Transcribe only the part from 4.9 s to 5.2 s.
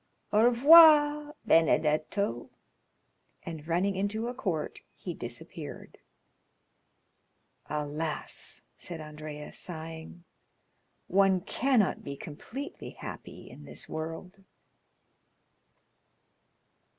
he